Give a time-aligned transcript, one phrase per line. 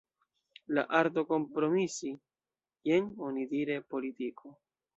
[0.77, 2.13] La arto kompromisi:
[2.91, 4.55] jen– onidire– politiko.